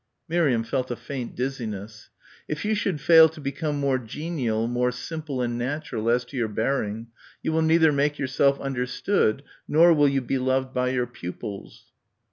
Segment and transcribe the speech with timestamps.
[0.27, 2.09] Miriam felt a faint dizziness.
[2.47, 6.47] "If you should fail to become more genial, more simple and natural as to your
[6.47, 7.09] bearing,
[7.43, 11.91] you will neither make yourself understood nor will you be loved by your pupils."